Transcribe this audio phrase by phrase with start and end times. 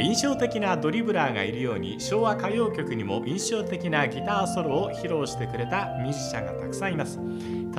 [0.00, 7.18] 印象的なドリブラーがいるように昭和歌謡曲にも印象的なギターソロを披露してくれたミュージシャンがたくさんいます。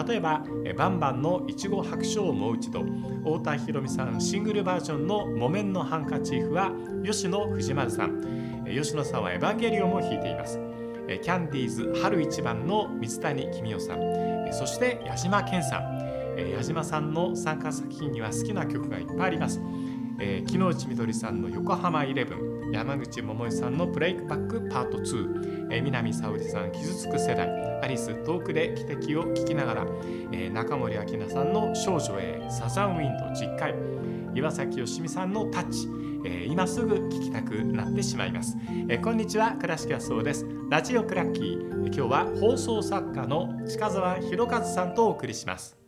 [0.08, 0.44] 例えば
[0.78, 2.84] バンバンの「いちご白書もう一度」
[3.24, 6.72] 太田裕美さんシングルバージョンの「木綿のハンカチーフ」は
[7.06, 8.66] 吉野藤丸さん。
[8.66, 10.60] 吉野さんは「エヴァンゲリオン」も弾いています。
[11.22, 14.00] キャンディーズ春一番の水谷公夫さん。
[14.52, 16.00] そして矢島健さん。
[16.56, 19.60] 矢島さんの参加作品には好きな曲がいっぱいあります。
[20.20, 27.50] えー、木之内みどりさんの横浜イレブン山口百恵さんのブレイクバックパート2、えー、南沙織さん傷つく世代
[27.82, 29.88] アリス遠くで汽笛を聞きながら、
[30.32, 33.76] えー、中森明菜さんの少女へサザンウィンド10回
[34.36, 35.88] 岩崎よしみさんのタッチ、
[36.26, 40.46] えー、今すぐ聞きたくなってしまいます、えー、こんにちは倉敷はそうです。
[40.70, 45.79] ラジオクラッキー今日は放送作家の近澤博和さんとお送りします。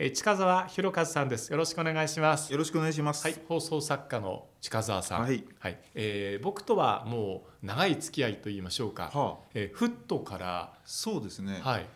[0.00, 1.50] え近澤博和さんです。
[1.50, 2.52] よろしくお願いします。
[2.52, 3.26] よろしくお願いします。
[3.26, 5.22] はい、放送作家の近澤さん。
[5.22, 9.10] はい、はい、えー、僕とはもう長い付き合いと言いましょうか。
[9.12, 11.58] はあ、えー、フットからそうですね。
[11.64, 11.86] はい。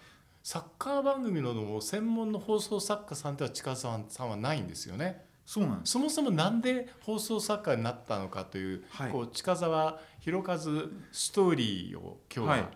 [0.43, 5.25] サッカー番組の専門の放送作家さんでは近澤さんはないんですよね。
[5.47, 12.71] そうなんそもそもなんで放送作家になったのかという、はい、こう近澤博和ストーリーを今日は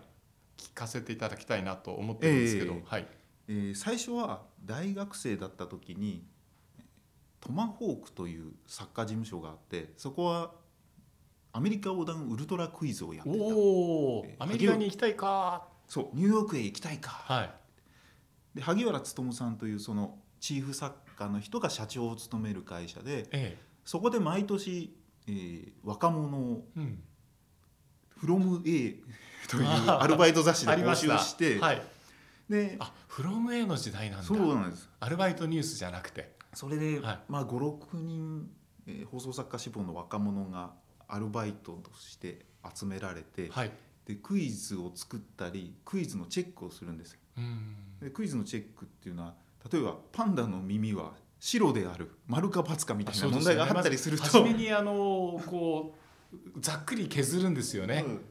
[0.55, 3.07] 聞かせていただきたいなと思ってるんですけど、えー、はい。
[3.49, 6.23] えー、最初は大学生だった時に
[7.39, 10.51] トマホークという作家事務所があってそこは
[11.53, 13.35] アメリカ横断ウルトラクイズをやってた。
[13.37, 15.69] お、えー、アメリカに行きたいか。
[15.87, 17.49] そうニューヨークへ行きたいか、はい、
[18.55, 24.93] で萩原勉さんというそのチーフ作家の人が社長を務める会社で、ええ、そこで毎年、
[25.27, 27.01] えー、若者を、うん、
[28.17, 28.95] フロム A
[29.47, 31.81] という アルバイト雑誌で募集して、はい
[32.49, 34.25] であフロム A の時代なんだ。
[34.25, 34.89] そうなんです。
[34.99, 36.35] アルバイトニュースじゃなくて。
[36.53, 38.49] それで、はい、まあ56人、
[38.87, 40.73] えー、放送作家志望の若者が
[41.07, 43.71] アルバイトとして集められて、はい、
[44.05, 47.19] でクイズを作ったりクイズのチェックをするんですよ。
[48.01, 49.35] でクイズのチェックっていうのは
[49.71, 55.95] 例えばパンダの耳は白である丸か×かみたいな問題があったりすると、ね、初めにあのこ
[56.33, 58.25] うざっくり削るんですよね、うん、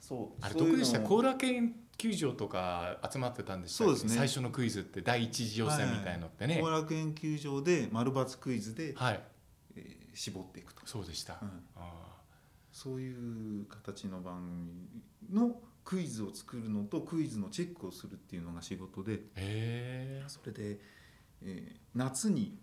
[0.00, 4.10] そうあれ得でした後楽園球場とか集まってたんですそうですね。
[4.16, 6.58] 最初のクイズって第一次予選みたいのってね。
[6.60, 9.20] 後、はい、楽園球場で丸×クイズで、はい。
[9.76, 10.82] えー、絞っていくと。
[10.84, 11.62] そうでした、うん、
[12.72, 14.42] そういう形の番
[15.30, 19.20] 組のクイズを作るのとクイズのチェックをするっていうのが仕事で。
[20.26, 20.80] それで、
[21.42, 22.58] えー、夏に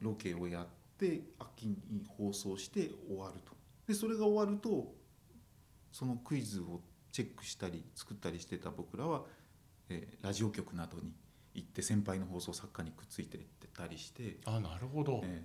[0.00, 0.66] ロケをやっ
[0.98, 3.52] て秋に放送して終わると。
[3.86, 4.92] でそれが終わると
[5.92, 6.80] そのクイズを
[7.18, 9.22] チェックしたり作ったりしてた僕らは、
[9.88, 11.12] えー、ラジオ局などに
[11.52, 15.42] 行って先輩の放送作家にくっついていってたりしてあなるほど、え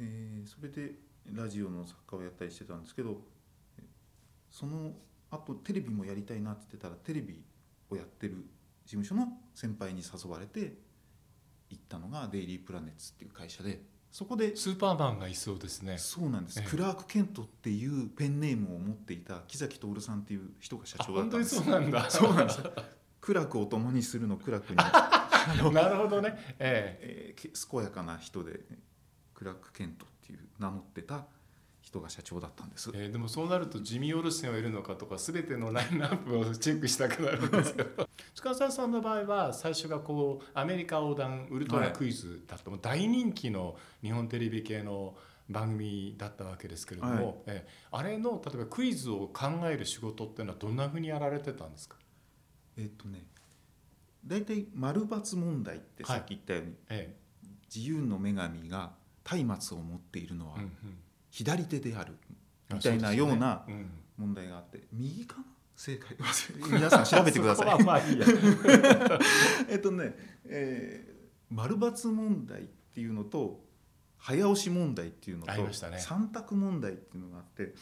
[0.00, 0.96] ーえー、それで
[1.32, 3.18] ラジオの作家をやったりしてたんですけど
[4.50, 4.94] その
[5.30, 7.40] あとテレビもやりたいなって言ってたらテレビ
[7.90, 8.34] をやってる
[8.84, 10.74] 事務所の先輩に誘われて
[11.70, 13.80] 行ったのがデイリープラネッツっていう会社で
[14.14, 15.98] そこでスーパーマンがいそうですね。
[15.98, 21.56] そうなんです、ええ、クラーク・ケントっていうペンネームを持っていた木崎徹さんっていう人が社長だったんです。
[21.56, 22.08] そうなんだ。
[22.08, 22.60] そうなんです。
[23.20, 24.76] 苦楽を共にするの苦楽に。
[25.74, 26.28] なるほどね、
[26.60, 27.34] ええ。
[27.34, 28.60] えー、健やかな人で
[29.34, 31.26] クラーク・ケントっていう名乗ってた
[31.84, 38.08] 人が社長だったんです、えー、でもそうなるとジミー・オルセンはいるのかとか全てのラインナップをチェックしたくなるんですけど。
[38.34, 45.16] 近澤さんの場合は最初がこうアメリカ横断ウルトラクイズだった、はい、大人気の日本テレビ系の
[45.48, 51.96] 番組だったわけですけれども、はい、えー、あれの例えばクイズを考える仕事っていうのはどんなふうにやられてたんですか？
[52.76, 53.26] えっとね
[54.26, 56.76] 大体丸×問題ってさっき言ったように、はい。
[56.88, 57.16] ええ、
[57.74, 58.94] 自由の女神が
[59.44, 60.70] 松明を持っているのは、うんうん
[61.34, 62.16] 左手である
[62.72, 63.66] みたいなような
[64.16, 65.44] 問題があって、右かな？
[65.74, 66.16] 正解
[66.70, 67.82] 皆さん 調べてください。
[67.82, 68.18] まあいい
[69.68, 70.14] えっとね、
[70.44, 73.64] えー、丸抜問題っていうのと
[74.16, 77.74] 早押し問題っていうのと、ね、三択問題っていうのがあって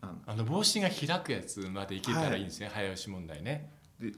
[0.00, 2.40] あの帽子が開くやつまでいけたらい。
[2.40, 3.70] いんですね、はい、早押し問題ね。
[4.00, 4.12] で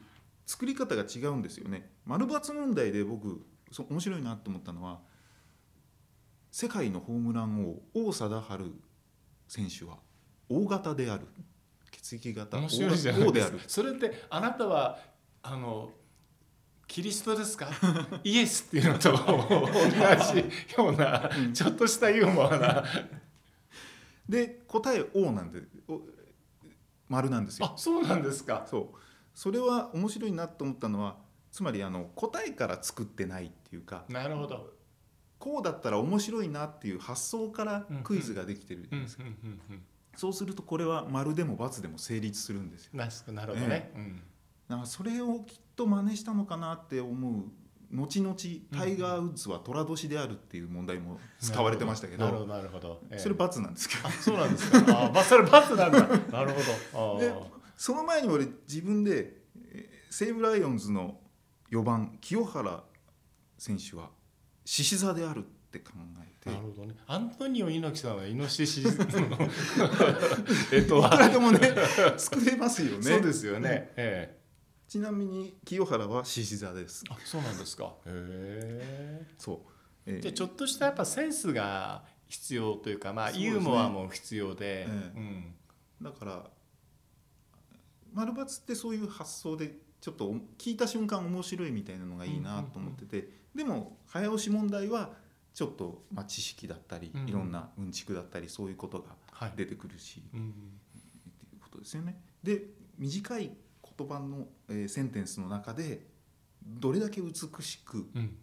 [0.47, 1.91] 作り方が違うんですよね。
[2.05, 5.01] 丸抜問題で僕そ面白いなと思ったのは
[6.59, 8.73] 世界のホームラン王王貞治
[9.47, 9.99] 選手は
[10.49, 11.27] 大型である。
[11.91, 13.59] 血液型面白いじゃないですか。
[13.67, 14.99] それってあなたは
[15.43, 15.91] あの
[16.87, 17.69] キリストですか？
[18.25, 19.19] イエスっていうのと同
[20.33, 22.85] じような、ちょっとしたユーモアな。
[24.27, 25.61] で答え「王」なんで
[27.11, 27.67] 丸なんですよ。
[27.67, 28.67] あそうなんですか。
[28.67, 28.99] そう。
[29.35, 31.19] それは面白いなと思ったのは
[31.53, 34.07] つまりあの答えから作ってないっていうか。
[34.09, 34.75] なるほど
[35.39, 39.25] こうだったら面白いなっていう発想からクイズができてるじゃないですか。
[40.17, 42.93] そうするとこれは丸でも×でも成立するんですよ。
[42.95, 43.91] なるほどね。
[43.95, 44.23] ええ、うん、
[44.69, 47.45] だからそれをきっと真似したのかなって思う
[47.93, 48.35] 後々
[48.73, 52.25] タイガー・ウッズは寅年であるっていう問題も使われてましたけど。
[52.25, 54.09] なるほどなるほど、ええ、それ×なんですけど。
[54.11, 54.79] そうなんですか。
[55.07, 55.99] あ、まあ、それ×なんだ。
[56.33, 56.53] なる
[56.93, 57.21] ほど。
[57.21, 57.35] で
[57.77, 59.43] その前に俺自分で
[60.11, 61.21] 西武ライオンズの
[61.71, 62.83] 4番清原
[63.59, 64.11] 選手は
[64.67, 66.51] 獅子座であるって考えて。
[66.51, 66.95] なるほどね。
[67.07, 68.83] アントニオ猪木さんはイノシシ
[70.73, 70.99] えっと。
[70.99, 71.61] いくらでもね
[72.19, 73.03] 作れますよね。
[73.03, 74.41] そうですよね、ええ。
[74.89, 77.05] ちなみに清原は獅子座です。
[77.09, 77.95] あそうなんですか。
[78.07, 79.27] へえ。
[79.39, 79.71] そう、
[80.05, 85.55] えー、じゃちょっとしたやっぱセンスが必要というかまあ、ね、ユーモアも必要で、えー、うん、
[86.03, 86.51] だから
[88.13, 95.11] 丸抜ってそういう発想でちょっと聞いた瞬間面白いみたいなのがいいなと思ってて、でも早押し問題は
[95.55, 102.21] ちょっと、まあ、知識だったり、いろんなうんちくだったりそういうことが出てくるし、はい、っていうことですよね。
[102.43, 102.63] で
[102.99, 103.51] 短い
[103.99, 106.07] 言葉の、えー、センテンスの中で
[106.63, 107.33] どれだけ美
[107.63, 108.37] しく、うん、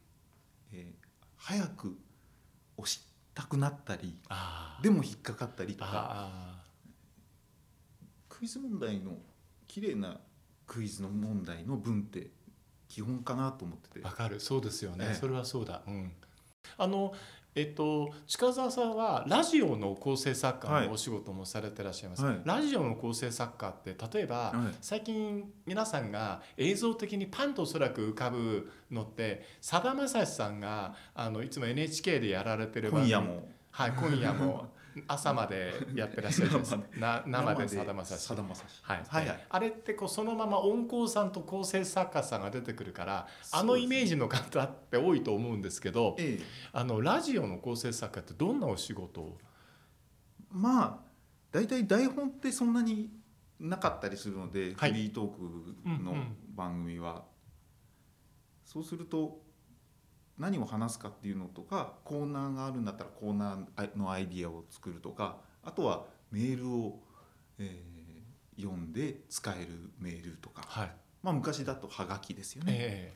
[0.72, 1.08] えー、
[1.38, 1.98] 早く
[2.78, 3.02] 押し
[3.34, 4.18] たくなったり
[4.82, 6.54] でも引っかかったりとか。
[8.30, 9.16] クイズ問題の
[9.68, 10.20] 綺麗な
[10.68, 12.30] クイズの問題の文って
[12.88, 14.06] 基本かなと思ってて。
[14.06, 14.40] わかる。
[14.40, 16.12] そうですよね、それはそうだ、うん、
[16.78, 17.14] あの
[17.56, 33.48] えっと、近澤さんはラジオの構成作家のお仕事もされてらっしゃいます、はい、ラジオの構成作家って例えば、はい、最近皆さんが映像的にパンとおそらく浮かぶのってさだまさしさんがあのいつも NHK でやられてる今夜も。
[33.70, 34.68] はい今夜も
[35.08, 36.78] 朝までやってらっしゃるんです。
[36.98, 38.22] な生でさだまさし。
[38.22, 38.80] さだまさし。
[38.84, 49.38] はい、はい、あれってこうそのまま音工さんと構成作家さんが出てくるからあのイメージの方って多いと思うんですけど、ええ、あのラジオの構成作家ってどんなお仕事を？
[50.52, 51.00] まあ
[51.52, 53.12] 大体台本ってそんなに
[53.60, 56.16] なかったりするので、はい、フリートークの
[56.56, 57.18] 番組は、うん。
[57.18, 57.24] うん、
[58.66, 59.43] そうすると
[60.38, 67.00] 何を話すかっていうのとかコーナーがあるんだったらコーナーのアイディアを作るとかあとはメールを、
[67.60, 69.68] えー、読んで使える
[70.00, 70.92] メールとか、はい、
[71.22, 73.14] まあ、昔だとはがきですよね、え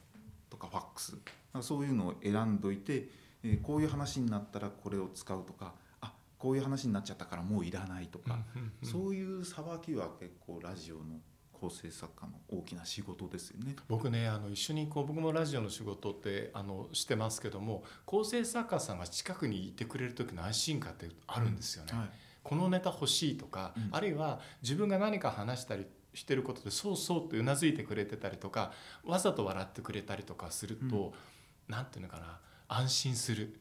[0.47, 1.17] ー、とかファックス。
[1.61, 3.09] そういうのを選んどいて、
[3.43, 8.37] えー、こういう話になったらこれを使うとかあこういう話になっちゃったからもういらないとか、
[8.83, 11.19] そういうさばきは結構ラジオの
[11.59, 13.75] 構成作家の大きな仕事ですよね。
[13.87, 21.91] 僕ねあの一緒にこう僕もラジオの仕事ってあのしてますけども構成作家さんが近くにいてくれる時の安心感ってあるんですよね。
[21.93, 22.09] うんはい、
[22.43, 28.71] このネタ欲しいとか、うん、あるいは自分が何か話したりしてることでそうそうってうなずいてくれてたりとか
[29.03, 31.13] わざと笑ってくれたりとかすると、
[31.67, 33.59] うん、なんていうのかな安心する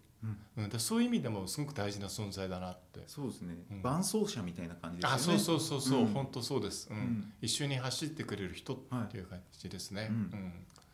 [0.57, 3.03] うん、そういう意味でもすごく大事な存在だなって。
[3.07, 5.15] そうですね、うん、伴走者みたいな感じですね。
[5.15, 8.77] あそうそうそうそう、うん、本当そうです、うん、うん、一緒に走ってくれる人っ
[9.11, 10.53] ていう感じですね、はい、うん。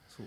[0.09, 0.27] そう。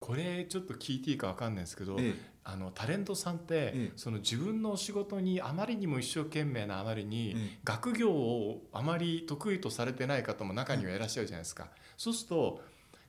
[0.00, 11.68] これちょっと聞いていいか分かんないですけど、ええ、あのタレントさんって、ええ、その自分の仕事にあまりにも一生懸命なあまりに、学業をあまり得意とされてない方も中にはいらっしゃるじゃないですか。
[11.98, 12.62] そうすると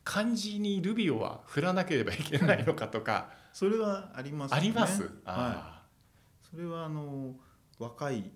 [0.03, 5.03] 漢字にルビオは振らなければいけないのかとかそれはあります、ね、あります？
[5.23, 5.81] は
[6.43, 7.35] い、それはあの
[7.79, 8.31] 若い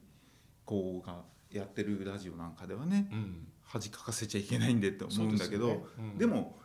[0.65, 5.83] 子がやってるラジオなんかではね、うん、恥かかせちゃいけないんでって思うんだけどで、ね。
[5.99, 6.59] うん、でも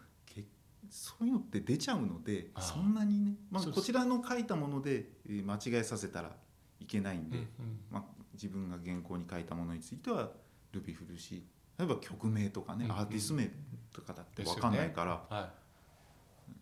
[0.93, 6.33] そういうのって出ちゃうのでそんなにね、まあ、こちらの書いたもので間違えさせたら
[6.81, 7.49] いけないんで、うんうん、
[7.93, 10.31] まあ、自分が原稿に書いたものについては
[10.73, 11.47] ルビ振るし
[11.79, 13.49] 例えば曲名とかね、うんうん、アーティスト名
[13.93, 16.53] とかだって分かんないから、ねはい、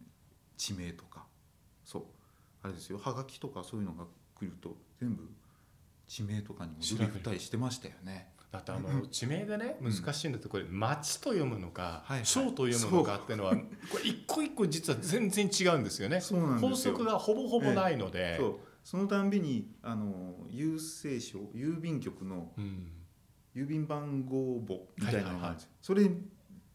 [0.59, 1.25] 地名とか
[1.89, 2.03] そう。
[2.63, 2.99] あれですよ。
[2.99, 4.05] はがきとかそういうのが
[4.39, 5.23] 来ると全部
[6.07, 8.29] 地名とかにもたりしてましたよね。
[8.53, 16.21] だってあの地名でね難しいんだってこれ「町」と読むのか「省」と読むのかっていうのはこれ一個一個実は全然違うんですよね。
[16.61, 18.39] 法則がほぼほぼないので、
[18.85, 22.53] そのたんびにあの郵政省郵便局の
[23.55, 25.71] 郵便番号簿みたいなのがあるんですよ。
[25.81, 26.11] それ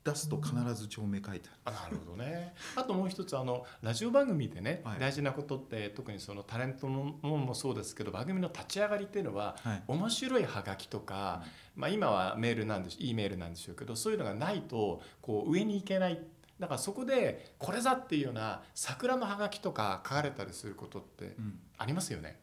[0.04, 2.54] 出すと必ず町名書いてある、あなるほどね。
[2.76, 11.44] あともう一つあのラジオ番組でね、はい、大事なことって特にそのタレントのものもそうですけど番組の立ち上がりっていうのは、はい、面白いはがきとか、
[11.76, 16.20] まあ、今はメールなんでし E メールなんでしょうけどそういうのがないとこう上に行けない。
[16.60, 21.36] だからそこでこれだっていうような桜のハガキとか書かれたりすることって
[21.78, 22.40] ありますよね、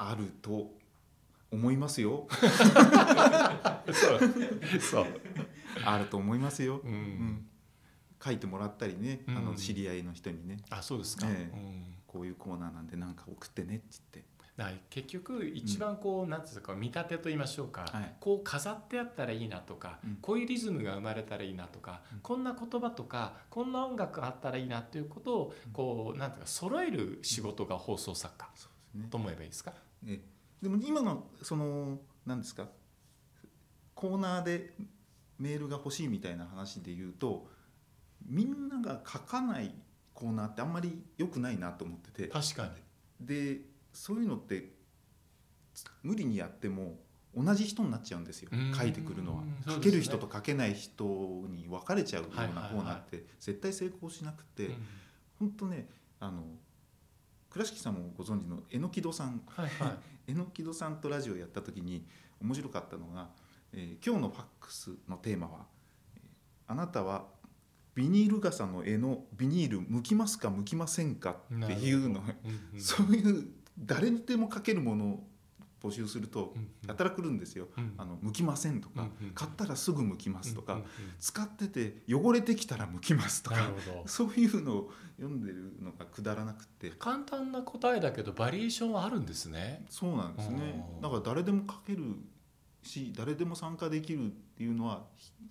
[0.00, 0.72] うん、あると
[1.52, 2.26] 思いますよ。
[3.92, 4.80] そう。
[4.80, 5.06] そう
[5.84, 7.46] あると思いますよ、うん、うん、
[8.22, 10.58] 書いてもらったりね、あの知り合いの人にね。
[10.70, 11.96] あそうですか、ええ。
[12.06, 14.36] こういうコーナーなんで何か送ってねって言って。
[14.88, 28.48] 結局一番こう、うん、なんていうか見立てと言いましょうか、はい、こう飾ってあったらいいなとか、うん、こういうリズムが生まれたらいいなとか、うん、こんな言葉とかこんな音楽があったらいいなっていうことをこうなんていうか揃える仕事が放送作家、
[29.10, 29.74] と思えばいいですか？
[30.06, 30.22] え
[30.62, 32.66] でも今のその何ですか
[33.94, 34.74] コーナーで
[35.38, 37.46] メールが欲しいみたいな話で言うと
[38.26, 39.74] みんなが書かない
[40.14, 42.28] コーナーってあんまり良くないなと思ってて。
[42.28, 42.70] 確か
[43.20, 43.26] に。
[43.26, 43.60] で
[43.92, 44.72] そういうのって
[46.02, 46.98] 無理にやっても
[47.34, 48.50] 同じ人になっちゃうんですよ。
[48.74, 51.04] 書いてくるのは、ね、書ける人と書けない人
[51.50, 54.70] に分かれちゃうようなコーナーって絶対成功しなくて、
[55.38, 55.88] 本当ね
[56.18, 56.44] あの
[57.50, 62.06] 倉敷さんもご存知の榎戸さん、はいはい、 榎戸さんとラジオやった時に
[62.40, 63.30] 面白かったのが、
[63.72, 65.66] えー、今日のファックスのテーマは
[66.68, 67.26] 「あなたは
[67.94, 72.36] ビニール傘の絵のビニール剥きますか剥きませんかっていうの、うん
[72.74, 75.26] うん、 そういう誰にでも書けるものを
[75.82, 76.54] 募集すると
[76.86, 80.84] やたら来るんですよ、うん、あの剥きませんとか、うん、買ったらすぐ剥きますとか、うん、
[81.20, 83.70] 使ってて汚れてきたら剥きますとか
[84.06, 86.90] そういうのを読んでるのがくだらなくて。
[86.98, 89.86] 簡単な答えだけどバリエーションはあるんですね。
[89.88, 90.84] そうなんですね。
[91.00, 92.16] だから誰でも書ける
[92.86, 95.04] し誰でも参加できるっていうのは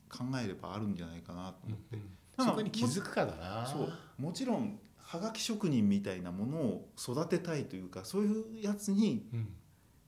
[0.10, 1.98] 考えればあるんじゃないかなと思って。
[2.38, 3.66] そこに気づくかだな。
[3.66, 3.94] そう。
[4.18, 9.48] もちろんはがき職人みたいなものを育てたいというかそういうやつに、うん、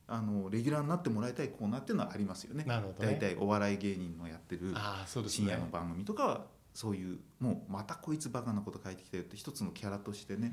[0.07, 2.63] あのレギュラーになってもらいたいコーナーっていうのはありますよね。
[2.65, 4.73] なるほど、ね、大体お笑い芸人のやってる
[5.27, 10.51] 深夜の番組とかはそういうもうまたこいつバカなこと書いてきたよって一つのキャラとしてね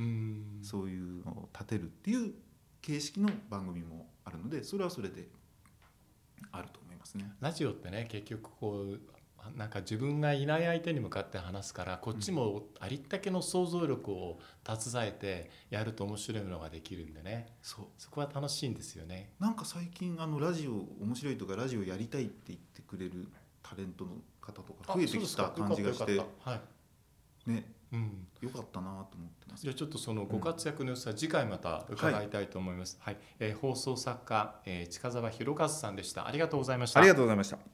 [0.62, 2.32] そういうのを立てるっていう
[2.82, 5.28] 形式の番組もあるのでそれはそれで
[6.52, 7.32] あると思いますね。
[7.40, 9.00] ラジオってね結局こう
[9.56, 17.54] なんか自分がいない相手に向かって話すからこっちもありったけの想像力を携えてやると面白いのができるんでね。
[17.60, 17.84] そう。
[17.98, 19.34] そこは楽しいんですよね。
[19.38, 23.28] なんか最近あのラジオ面白いとかラジオやりたいって言ってくれる
[23.62, 26.54] タレントの方とか増えてきた感じがしては
[27.46, 27.50] い。
[27.50, 29.62] ねうん、よかったなと思ってます。
[29.62, 32.98] じゃあちょっとそのご活躍の様子は次回また伺いたいと思います。
[33.00, 36.26] はい、はい、えー、放送作家、えー、近澤博和さんでした。
[36.26, 36.98] ありがとうございました。
[36.98, 37.73] ありがとうございました。